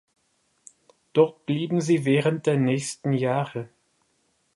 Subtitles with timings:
[1.13, 3.69] Dort blieben sie während der nächsten Jahre.